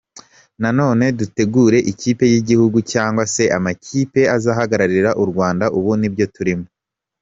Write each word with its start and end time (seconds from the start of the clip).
Nanone 0.61 1.05
dutegura 1.19 1.77
ikipe 1.91 2.23
y’igihugu 2.31 2.77
cyangwa 2.91 3.23
se 3.33 3.43
amakipe 3.57 4.21
azahagararira 4.35 5.09
u 5.23 5.25
Rwanda, 5.31 5.65
ubu 5.77 5.91
nibyo 5.99 6.25
turimo. 6.35 6.65